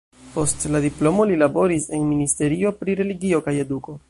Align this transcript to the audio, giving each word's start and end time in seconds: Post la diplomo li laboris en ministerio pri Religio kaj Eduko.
Post 0.35 0.63
la 0.75 0.79
diplomo 0.85 1.27
li 1.33 1.37
laboris 1.43 1.87
en 1.99 2.09
ministerio 2.15 2.73
pri 2.81 2.97
Religio 3.03 3.45
kaj 3.51 3.59
Eduko. 3.67 3.99